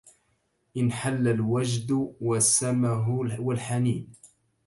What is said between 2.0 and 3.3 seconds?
جسمه